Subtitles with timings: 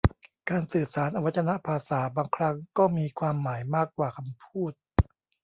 [0.49, 4.73] การสื่อสารอวัจนภาษาบางครั้งก็มีความหมายมากกว่าคำพูด